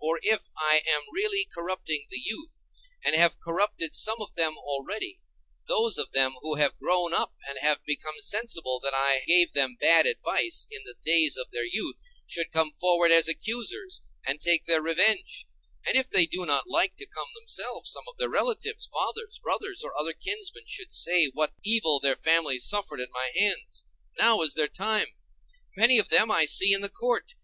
[0.00, 2.66] For if I am really corrupting the youth,
[3.04, 5.20] and have corrupted some of them already,
[5.66, 9.76] those of them who have grown up and have become sensible that I gave them
[9.78, 14.64] bad advice in the days of their youth should come forward as accusers and take
[14.64, 15.46] their revenge;
[15.84, 19.82] and if they do not like to come themselves, some of their relatives, fathers, brothers,
[19.84, 23.84] or other kinsmen, should say what evil their families suffered at my hands.
[24.16, 25.08] Now is their time.
[25.76, 27.34] Many of them I see in the court.